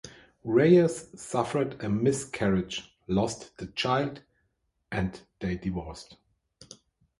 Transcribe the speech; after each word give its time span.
Reyes 0.43 1.09
suffered 1.21 1.83
a 1.83 1.87
miscarriage, 1.87 2.91
lost 3.07 3.55
the 3.57 3.67
child, 3.67 4.23
and 4.91 5.19
they 5.39 5.55
divorced. 5.57 6.17